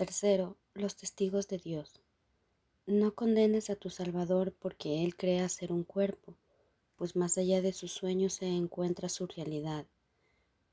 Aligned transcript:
Tercero, 0.00 0.56
los 0.72 0.96
testigos 0.96 1.46
de 1.46 1.58
Dios. 1.58 2.00
No 2.86 3.14
condenes 3.14 3.68
a 3.68 3.76
tu 3.76 3.90
Salvador 3.90 4.54
porque 4.58 5.04
Él 5.04 5.14
crea 5.14 5.46
ser 5.50 5.72
un 5.72 5.84
cuerpo, 5.84 6.36
pues 6.96 7.16
más 7.16 7.36
allá 7.36 7.60
de 7.60 7.74
sus 7.74 7.92
sueños 7.92 8.32
se 8.32 8.46
encuentra 8.46 9.10
su 9.10 9.26
realidad. 9.26 9.84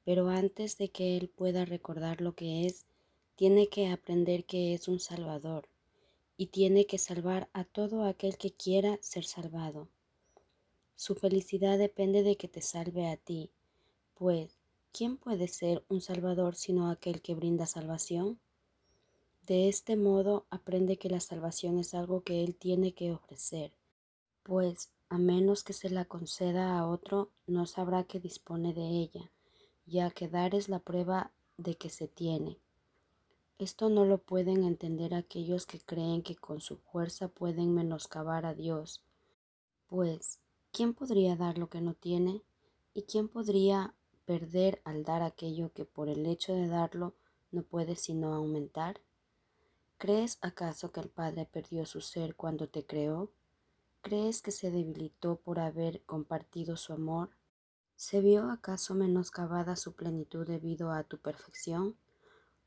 Pero 0.05 0.29
antes 0.29 0.77
de 0.77 0.87
que 0.87 1.17
Él 1.17 1.27
pueda 1.27 1.65
recordar 1.65 2.21
lo 2.21 2.35
que 2.35 2.65
es, 2.67 2.85
tiene 3.35 3.67
que 3.67 3.89
aprender 3.89 4.45
que 4.45 4.73
es 4.73 4.87
un 4.87 5.01
Salvador 5.01 5.67
y 6.37 6.45
tiene 6.45 6.85
que 6.85 6.97
salvar 6.97 7.49
a 7.51 7.65
todo 7.65 8.05
aquel 8.05 8.37
que 8.37 8.53
quiera 8.53 8.97
ser 9.01 9.25
salvado. 9.25 9.89
Su 10.95 11.15
felicidad 11.15 11.77
depende 11.77 12.23
de 12.23 12.37
que 12.37 12.47
te 12.47 12.61
salve 12.61 13.09
a 13.09 13.17
ti, 13.17 13.49
pues 14.13 14.57
¿quién 14.93 15.17
puede 15.17 15.49
ser 15.49 15.83
un 15.89 15.99
Salvador 15.99 16.55
sino 16.55 16.89
aquel 16.89 17.21
que 17.21 17.35
brinda 17.35 17.65
salvación? 17.65 18.39
De 19.47 19.69
este 19.69 19.95
modo 19.95 20.45
aprende 20.49 20.97
que 20.97 21.09
la 21.09 21.21
salvación 21.21 21.79
es 21.79 21.93
algo 21.93 22.21
que 22.21 22.43
Él 22.43 22.53
tiene 22.53 22.93
que 22.93 23.13
ofrecer, 23.13 23.71
pues 24.43 24.91
a 25.07 25.17
menos 25.17 25.63
que 25.63 25.71
se 25.71 25.89
la 25.89 26.03
conceda 26.03 26.77
a 26.77 26.85
otro, 26.85 27.31
no 27.47 27.65
sabrá 27.65 28.03
que 28.03 28.19
dispone 28.19 28.73
de 28.73 28.89
ella, 28.89 29.31
ya 29.85 30.11
que 30.11 30.27
dar 30.27 30.53
es 30.53 30.67
la 30.67 30.79
prueba 30.79 31.31
de 31.55 31.75
que 31.75 31.89
se 31.89 32.09
tiene. 32.09 32.57
Esto 33.57 33.87
no 33.87 34.03
lo 34.03 34.17
pueden 34.17 34.65
entender 34.65 35.15
aquellos 35.15 35.65
que 35.65 35.79
creen 35.79 36.23
que 36.23 36.35
con 36.35 36.59
su 36.59 36.75
fuerza 36.75 37.29
pueden 37.29 37.73
menoscabar 37.73 38.45
a 38.45 38.53
Dios, 38.53 39.01
pues 39.87 40.41
¿quién 40.73 40.93
podría 40.93 41.37
dar 41.37 41.57
lo 41.57 41.69
que 41.69 41.79
no 41.79 41.93
tiene? 41.93 42.41
¿Y 42.93 43.03
quién 43.03 43.29
podría 43.29 43.93
perder 44.25 44.81
al 44.83 45.05
dar 45.05 45.21
aquello 45.21 45.71
que 45.71 45.85
por 45.85 46.09
el 46.09 46.25
hecho 46.25 46.53
de 46.53 46.67
darlo 46.67 47.13
no 47.49 47.63
puede 47.63 47.95
sino 47.95 48.33
aumentar? 48.33 48.99
¿Crees 49.99 50.37
acaso 50.41 50.91
que 50.91 50.99
el 50.99 51.09
Padre 51.09 51.47
perdió 51.51 51.83
su 51.87 52.01
ser 52.01 52.35
cuando 52.35 52.69
te 52.69 52.85
creó? 52.85 53.31
¿Crees 54.03 54.43
que 54.43 54.51
se 54.51 54.69
debilitó 54.69 55.37
por 55.37 55.57
haber 55.59 56.03
compartido 56.03 56.77
su 56.77 56.93
amor? 56.93 57.31
¿Se 57.95 58.21
vio 58.21 58.51
acaso 58.51 58.93
menoscabada 58.93 59.75
su 59.75 59.95
plenitud 59.95 60.45
debido 60.45 60.91
a 60.91 61.03
tu 61.03 61.17
perfección? 61.17 61.97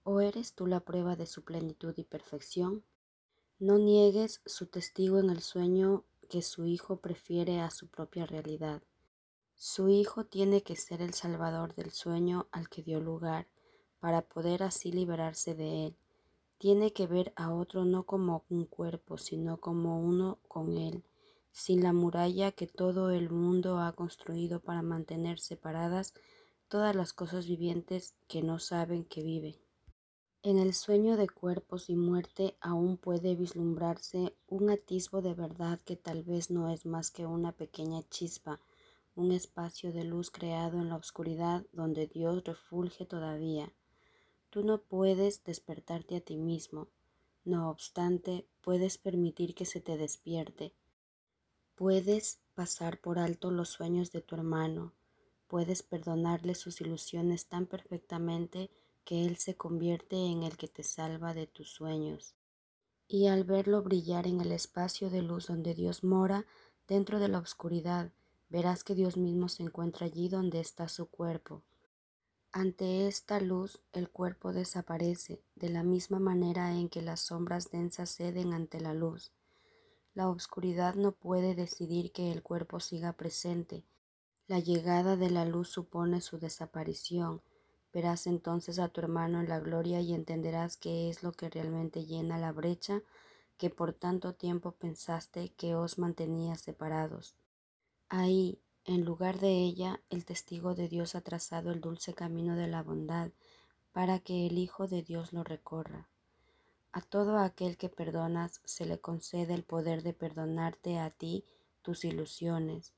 ¿O 0.02 0.20
eres 0.20 0.54
tú 0.54 0.66
la 0.66 0.80
prueba 0.80 1.14
de 1.14 1.26
su 1.26 1.44
plenitud 1.44 1.94
y 1.96 2.02
perfección? 2.02 2.82
No 3.60 3.78
niegues 3.78 4.40
su 4.44 4.66
testigo 4.66 5.20
en 5.20 5.30
el 5.30 5.40
sueño 5.40 6.02
que 6.28 6.42
su 6.42 6.66
Hijo 6.66 6.96
prefiere 6.96 7.60
a 7.60 7.70
su 7.70 7.86
propia 7.86 8.26
realidad. 8.26 8.82
Su 9.54 9.88
Hijo 9.88 10.24
tiene 10.26 10.64
que 10.64 10.74
ser 10.74 11.00
el 11.00 11.14
Salvador 11.14 11.76
del 11.76 11.92
sueño 11.92 12.48
al 12.50 12.68
que 12.68 12.82
dio 12.82 12.98
lugar, 12.98 13.46
para 14.00 14.22
poder 14.22 14.64
así 14.64 14.90
liberarse 14.90 15.54
de 15.54 15.86
él 15.86 15.96
tiene 16.60 16.92
que 16.92 17.06
ver 17.06 17.32
a 17.36 17.54
otro 17.54 17.86
no 17.86 18.04
como 18.04 18.44
un 18.50 18.66
cuerpo, 18.66 19.16
sino 19.16 19.60
como 19.60 19.98
uno 19.98 20.40
con 20.46 20.76
él, 20.76 21.02
sin 21.52 21.82
la 21.82 21.94
muralla 21.94 22.52
que 22.52 22.66
todo 22.66 23.08
el 23.08 23.30
mundo 23.30 23.78
ha 23.78 23.94
construido 23.94 24.60
para 24.60 24.82
mantener 24.82 25.40
separadas 25.40 26.12
todas 26.68 26.94
las 26.94 27.14
cosas 27.14 27.46
vivientes 27.46 28.14
que 28.28 28.42
no 28.42 28.58
saben 28.58 29.06
que 29.06 29.22
viven. 29.22 29.56
En 30.42 30.58
el 30.58 30.74
sueño 30.74 31.16
de 31.16 31.30
cuerpos 31.30 31.88
y 31.88 31.96
muerte 31.96 32.58
aún 32.60 32.98
puede 32.98 33.36
vislumbrarse 33.36 34.36
un 34.46 34.68
atisbo 34.68 35.22
de 35.22 35.32
verdad 35.32 35.80
que 35.80 35.96
tal 35.96 36.24
vez 36.24 36.50
no 36.50 36.68
es 36.68 36.84
más 36.84 37.10
que 37.10 37.24
una 37.24 37.52
pequeña 37.52 38.02
chispa, 38.10 38.60
un 39.14 39.32
espacio 39.32 39.94
de 39.94 40.04
luz 40.04 40.30
creado 40.30 40.78
en 40.78 40.90
la 40.90 40.96
oscuridad 40.96 41.64
donde 41.72 42.06
Dios 42.06 42.44
refulge 42.44 43.06
todavía. 43.06 43.72
Tú 44.50 44.64
no 44.64 44.82
puedes 44.82 45.44
despertarte 45.44 46.16
a 46.16 46.20
ti 46.20 46.36
mismo, 46.36 46.88
no 47.44 47.70
obstante, 47.70 48.48
puedes 48.60 48.98
permitir 48.98 49.54
que 49.54 49.64
se 49.64 49.80
te 49.80 49.96
despierte. 49.96 50.74
Puedes 51.76 52.40
pasar 52.54 53.00
por 53.00 53.18
alto 53.18 53.52
los 53.52 53.68
sueños 53.68 54.10
de 54.10 54.20
tu 54.20 54.34
hermano, 54.34 54.92
puedes 55.46 55.82
perdonarle 55.84 56.54
sus 56.54 56.80
ilusiones 56.80 57.46
tan 57.46 57.66
perfectamente 57.66 58.70
que 59.04 59.24
él 59.24 59.36
se 59.36 59.56
convierte 59.56 60.16
en 60.16 60.42
el 60.42 60.56
que 60.56 60.68
te 60.68 60.82
salva 60.82 61.32
de 61.32 61.46
tus 61.46 61.70
sueños. 61.70 62.34
Y 63.08 63.28
al 63.28 63.44
verlo 63.44 63.82
brillar 63.82 64.26
en 64.26 64.40
el 64.40 64.52
espacio 64.52 65.10
de 65.10 65.22
luz 65.22 65.46
donde 65.46 65.74
Dios 65.74 66.04
mora, 66.04 66.44
dentro 66.86 67.18
de 67.20 67.28
la 67.28 67.38
oscuridad, 67.38 68.12
verás 68.48 68.84
que 68.84 68.94
Dios 68.94 69.16
mismo 69.16 69.48
se 69.48 69.62
encuentra 69.62 70.06
allí 70.06 70.28
donde 70.28 70.60
está 70.60 70.88
su 70.88 71.06
cuerpo. 71.06 71.62
Ante 72.52 73.06
esta 73.06 73.38
luz 73.38 73.80
el 73.92 74.10
cuerpo 74.10 74.52
desaparece, 74.52 75.40
de 75.54 75.68
la 75.68 75.84
misma 75.84 76.18
manera 76.18 76.72
en 76.74 76.88
que 76.88 77.00
las 77.00 77.20
sombras 77.20 77.70
densas 77.70 78.10
ceden 78.10 78.52
ante 78.52 78.80
la 78.80 78.92
luz. 78.92 79.30
La 80.14 80.28
oscuridad 80.28 80.96
no 80.96 81.12
puede 81.12 81.54
decidir 81.54 82.10
que 82.10 82.32
el 82.32 82.42
cuerpo 82.42 82.80
siga 82.80 83.12
presente. 83.12 83.84
La 84.48 84.58
llegada 84.58 85.16
de 85.16 85.30
la 85.30 85.44
luz 85.44 85.68
supone 85.68 86.20
su 86.20 86.38
desaparición. 86.38 87.40
Verás 87.92 88.26
entonces 88.26 88.80
a 88.80 88.88
tu 88.88 89.00
hermano 89.00 89.40
en 89.40 89.48
la 89.48 89.60
gloria 89.60 90.00
y 90.00 90.12
entenderás 90.12 90.76
qué 90.76 91.08
es 91.08 91.22
lo 91.22 91.30
que 91.30 91.50
realmente 91.50 92.04
llena 92.04 92.36
la 92.36 92.50
brecha 92.50 93.00
que 93.58 93.70
por 93.70 93.92
tanto 93.92 94.34
tiempo 94.34 94.72
pensaste 94.72 95.50
que 95.50 95.76
os 95.76 95.98
mantenía 95.98 96.56
separados. 96.56 97.36
Ahí, 98.08 98.58
en 98.84 99.04
lugar 99.04 99.38
de 99.38 99.50
ella, 99.50 100.00
el 100.10 100.24
testigo 100.24 100.74
de 100.74 100.88
Dios 100.88 101.14
ha 101.14 101.20
trazado 101.20 101.70
el 101.70 101.80
dulce 101.80 102.14
camino 102.14 102.56
de 102.56 102.66
la 102.66 102.82
bondad 102.82 103.30
para 103.92 104.18
que 104.18 104.46
el 104.46 104.58
Hijo 104.58 104.86
de 104.86 105.02
Dios 105.02 105.32
lo 105.32 105.44
recorra. 105.44 106.08
A 106.92 107.00
todo 107.00 107.38
aquel 107.38 107.76
que 107.76 107.88
perdonas 107.88 108.60
se 108.64 108.86
le 108.86 108.98
concede 108.98 109.54
el 109.54 109.62
poder 109.62 110.02
de 110.02 110.12
perdonarte 110.12 110.98
a 110.98 111.10
ti 111.10 111.44
tus 111.82 112.04
ilusiones. 112.04 112.92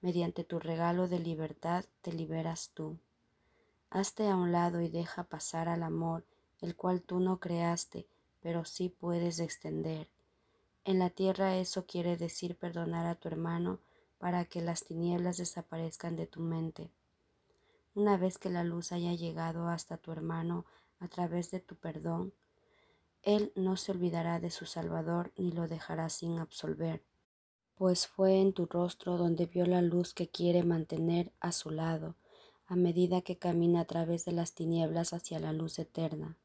Mediante 0.00 0.44
tu 0.44 0.58
regalo 0.58 1.08
de 1.08 1.18
libertad 1.18 1.84
te 2.02 2.12
liberas 2.12 2.70
tú. 2.72 2.98
Hazte 3.90 4.28
a 4.28 4.36
un 4.36 4.52
lado 4.52 4.80
y 4.80 4.88
deja 4.88 5.24
pasar 5.24 5.68
al 5.68 5.82
amor, 5.82 6.24
el 6.60 6.76
cual 6.76 7.02
tú 7.02 7.20
no 7.20 7.40
creaste, 7.40 8.06
pero 8.40 8.64
sí 8.64 8.88
puedes 8.88 9.38
extender. 9.38 10.08
En 10.84 10.98
la 10.98 11.10
tierra 11.10 11.56
eso 11.56 11.84
quiere 11.84 12.16
decir 12.16 12.56
perdonar 12.56 13.06
a 13.06 13.16
tu 13.16 13.28
hermano 13.28 13.80
para 14.18 14.44
que 14.44 14.60
las 14.60 14.84
tinieblas 14.84 15.36
desaparezcan 15.36 16.16
de 16.16 16.26
tu 16.26 16.40
mente. 16.40 16.90
Una 17.94 18.16
vez 18.16 18.38
que 18.38 18.50
la 18.50 18.64
luz 18.64 18.92
haya 18.92 19.14
llegado 19.14 19.68
hasta 19.68 19.96
tu 19.96 20.12
hermano 20.12 20.64
a 21.00 21.08
través 21.08 21.50
de 21.50 21.60
tu 21.60 21.76
perdón, 21.76 22.32
Él 23.22 23.52
no 23.54 23.76
se 23.76 23.92
olvidará 23.92 24.38
de 24.38 24.50
su 24.50 24.66
Salvador 24.66 25.32
ni 25.36 25.52
lo 25.52 25.66
dejará 25.66 26.08
sin 26.08 26.38
absolver, 26.38 27.02
pues 27.76 28.06
fue 28.06 28.40
en 28.40 28.52
tu 28.52 28.66
rostro 28.66 29.16
donde 29.16 29.46
vio 29.46 29.66
la 29.66 29.82
luz 29.82 30.14
que 30.14 30.28
quiere 30.28 30.62
mantener 30.62 31.32
a 31.40 31.52
su 31.52 31.70
lado, 31.70 32.16
a 32.66 32.76
medida 32.76 33.20
que 33.20 33.38
camina 33.38 33.80
a 33.80 33.84
través 33.84 34.24
de 34.24 34.32
las 34.32 34.52
tinieblas 34.52 35.12
hacia 35.12 35.38
la 35.38 35.52
luz 35.52 35.78
eterna. 35.78 36.36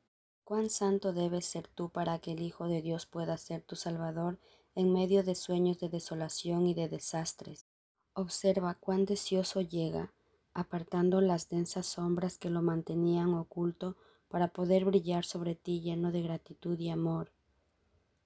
Cuán 0.43 0.69
santo 0.69 1.13
debes 1.13 1.45
ser 1.45 1.67
tú 1.67 1.89
para 1.89 2.19
que 2.19 2.33
el 2.33 2.41
Hijo 2.41 2.67
de 2.67 2.81
Dios 2.81 3.05
pueda 3.05 3.37
ser 3.37 3.61
tu 3.61 3.75
Salvador 3.75 4.37
en 4.75 4.93
medio 4.93 5.23
de 5.23 5.35
sueños 5.35 5.79
de 5.79 5.89
desolación 5.89 6.67
y 6.67 6.73
de 6.73 6.87
desastres. 6.87 7.65
Observa 8.13 8.75
cuán 8.75 9.05
deseoso 9.05 9.61
llega, 9.61 10.13
apartando 10.53 11.21
las 11.21 11.49
densas 11.49 11.85
sombras 11.85 12.37
que 12.37 12.49
lo 12.49 12.61
mantenían 12.61 13.33
oculto 13.33 13.95
para 14.27 14.47
poder 14.47 14.85
brillar 14.85 15.25
sobre 15.25 15.55
ti 15.55 15.81
lleno 15.81 16.11
de 16.11 16.21
gratitud 16.21 16.79
y 16.79 16.89
amor. 16.89 17.31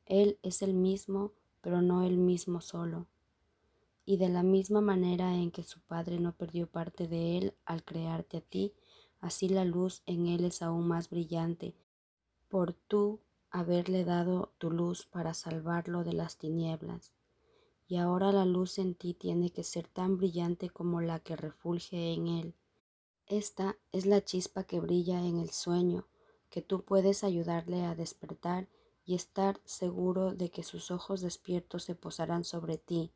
Él 0.06 0.38
es 0.44 0.62
el 0.62 0.74
mismo, 0.74 1.32
pero 1.62 1.82
no 1.82 2.04
el 2.04 2.18
mismo 2.18 2.62
solo. 2.62 3.08
Y 4.06 4.18
de 4.18 4.30
la 4.30 4.44
misma 4.44 4.82
manera 4.82 5.36
en 5.36 5.50
que 5.50 5.64
su 5.64 5.80
Padre 5.82 6.20
no 6.20 6.32
perdió 6.32 6.68
parte 6.68 7.08
de 7.08 7.38
él 7.38 7.54
al 7.66 7.84
crearte 7.84 8.38
a 8.38 8.42
ti, 8.42 8.74
así 9.20 9.50
la 9.50 9.66
luz 9.66 10.04
en 10.06 10.28
él 10.28 10.46
es 10.46 10.62
aún 10.62 10.88
más 10.88 11.10
brillante, 11.10 11.74
por 12.50 12.74
tú 12.74 13.20
haberle 13.52 14.04
dado 14.04 14.54
tu 14.58 14.72
luz 14.72 15.06
para 15.06 15.34
salvarlo 15.34 16.04
de 16.04 16.14
las 16.14 16.38
tinieblas. 16.38 17.14
Y 17.88 17.98
ahora 17.98 18.32
la 18.32 18.46
luz 18.46 18.80
en 18.80 18.96
ti 18.96 19.14
tiene 19.14 19.52
que 19.52 19.64
ser 19.64 19.88
tan 19.88 20.18
brillante 20.18 20.70
como 20.70 21.02
la 21.02 21.20
que 21.20 21.36
refulge 21.36 22.14
en 22.14 22.28
él. 22.28 22.56
Esta 23.28 23.78
es 23.92 24.06
la 24.06 24.24
chispa 24.24 24.64
que 24.64 24.80
brilla 24.80 25.20
en 25.20 25.40
el 25.40 25.52
sueño, 25.52 26.08
que 26.50 26.62
tú 26.62 26.84
puedes 26.84 27.24
ayudarle 27.24 27.84
a 27.86 27.96
despertar 27.96 28.68
y 29.06 29.16
estar 29.16 29.60
seguro 29.66 30.34
de 30.34 30.50
que 30.50 30.64
sus 30.64 30.92
ojos 30.92 31.22
despiertos 31.22 31.84
se 31.84 31.96
posarán 31.96 32.44
sobre 32.44 32.78
ti, 32.78 33.12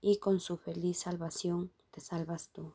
y 0.00 0.18
con 0.18 0.40
su 0.40 0.56
feliz 0.56 0.98
salvación 0.98 1.72
te 1.90 2.00
salvas 2.00 2.50
tú. 2.52 2.74